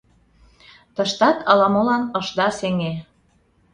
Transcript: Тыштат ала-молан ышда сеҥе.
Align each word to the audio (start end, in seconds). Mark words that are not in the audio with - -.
Тыштат 0.95 1.37
ала-молан 1.51 2.03
ышда 2.19 2.47
сеҥе. 2.59 2.93